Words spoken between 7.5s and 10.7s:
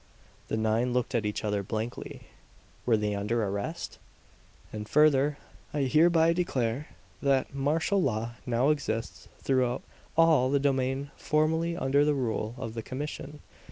martial law now exists throughout all the